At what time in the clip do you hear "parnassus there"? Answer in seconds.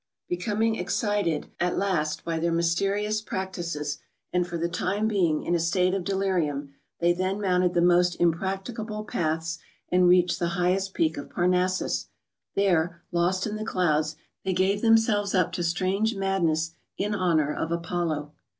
11.29-13.03